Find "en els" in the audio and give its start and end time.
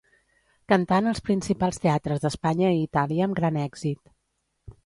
1.03-1.21